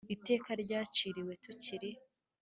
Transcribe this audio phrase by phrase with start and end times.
[0.15, 1.89] Iteka ryaciriwe kuri Tiri.